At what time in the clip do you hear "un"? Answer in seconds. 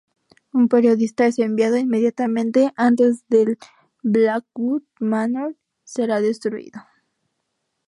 0.51-0.67